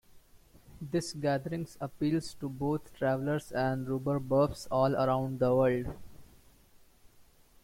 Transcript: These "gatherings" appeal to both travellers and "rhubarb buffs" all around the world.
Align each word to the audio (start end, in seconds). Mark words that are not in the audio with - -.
These 0.81 1.13
"gatherings" 1.13 1.77
appeal 1.79 2.21
to 2.21 2.49
both 2.49 2.91
travellers 2.95 3.51
and 3.51 3.87
"rhubarb 3.87 4.27
buffs" 4.27 4.65
all 4.71 4.95
around 4.95 5.37
the 5.37 5.55
world. 5.55 5.95